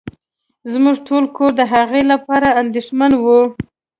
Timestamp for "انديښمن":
2.61-3.11